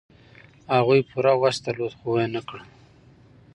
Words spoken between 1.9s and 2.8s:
خو و نه کړ.